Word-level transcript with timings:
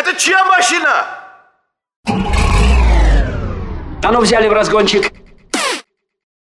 Это 0.00 0.18
чья 0.18 0.42
машина? 0.46 1.06
А 4.02 4.12
ну 4.12 4.20
взяли 4.20 4.48
в 4.48 4.52
разгончик. 4.54 5.12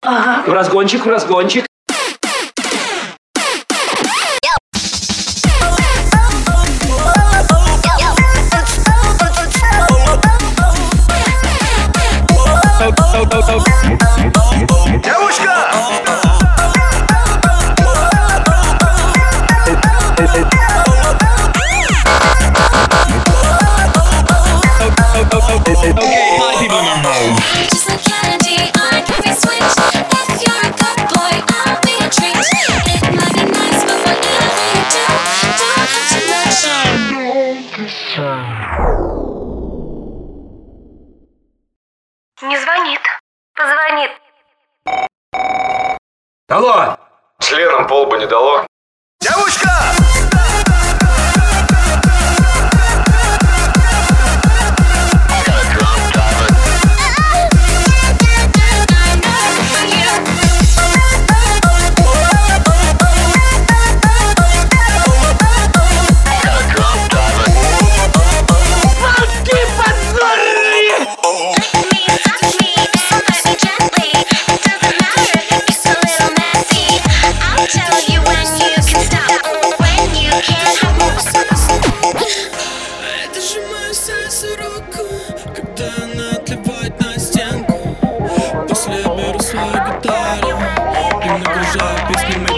В 0.02 0.48
разгончик, 0.48 1.06
в 1.06 1.08
разгончик. 1.08 1.64
Не 37.76 37.88
звонит. 42.56 43.00
Позвонит. 43.56 44.12
Алло! 46.48 46.96
Членом 47.40 47.88
полба 47.88 48.18
не 48.18 48.26
дало. 48.26 48.64
Девушка! 49.20 49.68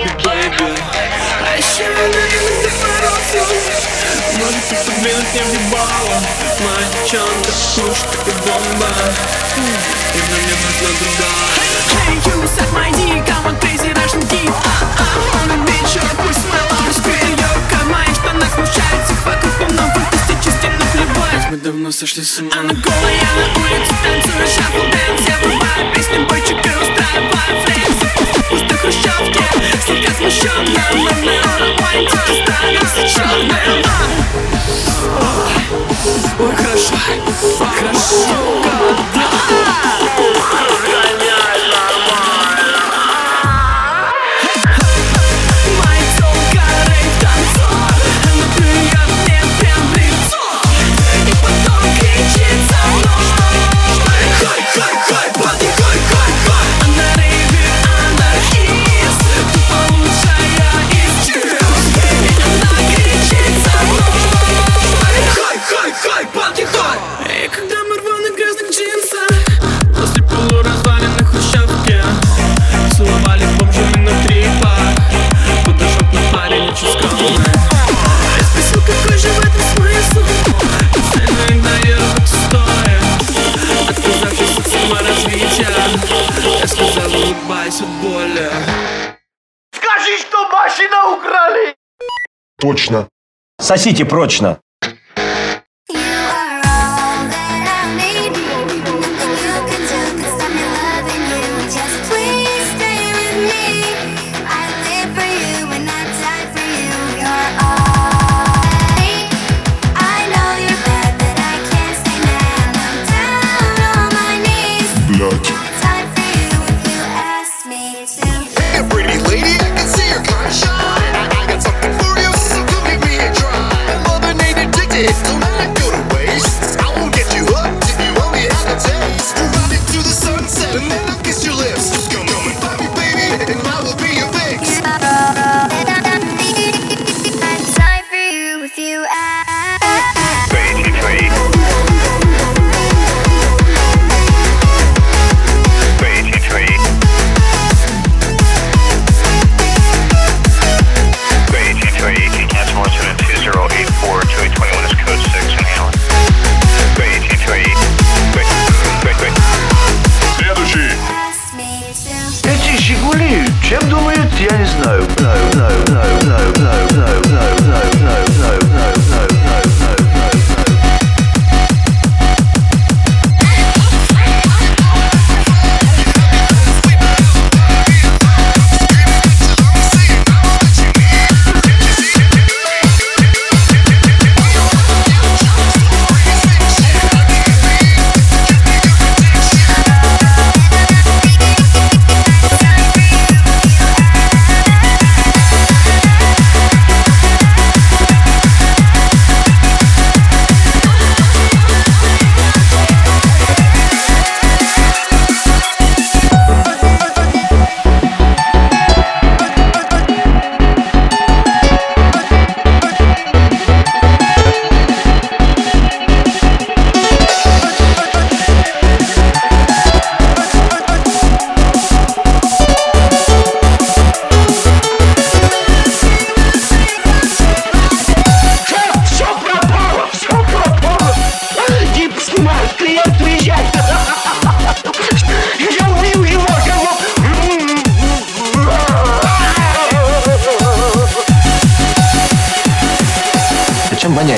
Baby 0.07 0.79
А 1.43 1.57
еще 1.57 1.85
она 1.85 2.23
иногда 2.37 2.71
морозит 2.81 3.49
Может 4.39 4.65
подвинуть 4.87 5.27
мне 5.33 5.43
въебало 5.43 6.19
Моя 6.61 6.87
девчонка 6.93 7.51
слушает 7.51 8.11
как 8.13 8.29
и 8.29 8.39
бомба 8.47 8.89
И 9.57 10.19
мне 10.19 10.55
нужна 10.63 10.91
другая 11.01 11.67
Hey, 12.07 12.15
you 12.25 12.47
suck 12.47 12.73
my 12.73 12.91
dick, 12.93 13.29
I'm 13.29 13.47
a 13.47 13.59
crazy 13.59 13.91
Russian 13.95 14.23
dick 14.29 14.53
А-а, 14.65 15.43
он 15.43 15.65
bitch, 15.65 15.99
пусть 16.23 16.45
моя 16.51 16.63
лава 16.71 16.93
скверёка 16.93 17.77
В 17.83 17.89
моих 17.91 18.15
штанах 18.15 18.51
смущает 18.55 19.05
всех 19.05 19.27
вокруг 19.27 19.53
полно 19.59 19.93
фантастически 19.93 20.67
наплевать 20.67 21.51
Мы 21.51 21.57
давно 21.57 21.91
сошли 21.91 22.23
с 22.23 22.39
ума. 22.39 22.51
Она 22.61 22.75
голая 22.75 23.29
на 23.37 23.61
улице, 23.61 23.95
танцует 24.05 24.49
шафл 24.49 24.83
дэнс. 24.83 25.29
Я 25.29 25.37
врубаю 25.39 25.95
песни 25.95 26.19
бойчика 26.29 26.69
и 26.69 26.77
устраиваю 26.77 27.31
флекс 27.65 28.06
хрущевке, 28.87 29.41
слегка 29.85 30.15
смущённо 30.15 30.81
Мы 30.93 30.99
на 31.01 31.73
уровне 31.75 32.09
останемся 32.09 33.09
чёрным 33.09 33.76
от 87.51 87.89
боли 88.03 88.51
Скажи, 89.73 90.19
что 90.19 90.49
машина 90.49 91.17
украли! 91.17 91.75
Точно. 92.59 93.09
Сосите 93.61 94.05
прочно. 94.05 94.61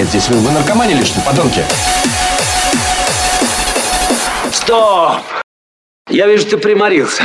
Воняет 0.08 0.25
здесь? 0.25 0.28
Вы, 0.28 0.38
вы 0.40 0.52
наркоманили, 0.52 1.05
что 1.05 1.19
ли, 1.19 1.26
подонки? 1.26 1.62
Стоп! 4.52 5.22
Я 6.08 6.26
вижу, 6.26 6.46
ты 6.46 6.56
приморился. 6.56 7.22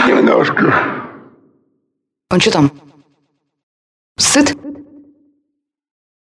Он 2.30 2.39
что 2.39 2.51
там? 2.51 2.71
Сыт? 4.18 4.57